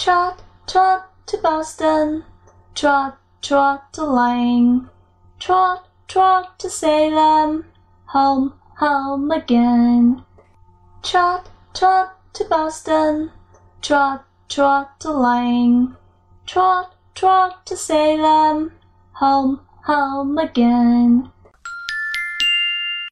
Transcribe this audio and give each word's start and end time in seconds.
trot 0.00 0.42
trot 0.66 1.12
to 1.26 1.36
Boston, 1.42 2.24
trot, 2.74 3.18
trot 3.42 3.92
to 3.92 4.02
Lynn, 4.02 4.88
trot, 5.38 5.88
trot 6.08 6.58
to 6.58 6.70
Salem, 6.70 7.66
home, 8.06 8.54
home 8.78 9.30
again. 9.30 10.24
Trot, 11.02 11.50
trot 11.74 12.16
to 12.32 12.44
Boston, 12.44 13.30
trot, 13.82 14.24
trot 14.48 14.98
to 15.00 15.12
Lynn, 15.12 15.94
trot, 16.46 16.94
trot 17.14 17.66
to 17.66 17.76
Salem, 17.76 18.72
home, 19.12 19.60
home 19.84 20.38
again. 20.38 21.30